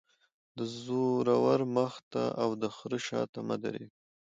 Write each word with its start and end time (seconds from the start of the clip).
-د 0.57 0.59
زورور 0.83 1.59
مخ 1.75 1.93
ته 2.11 2.23
او 2.41 2.49
دخره 2.63 2.97
شاته 3.07 3.39
مه 3.47 3.55
تیریږه. 3.61 3.91